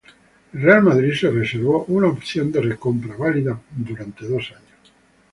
[0.51, 4.93] El Real Madrid se reservó una opción de recompra válida por dos años.